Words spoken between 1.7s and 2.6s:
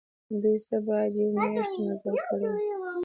مزل کړی وو.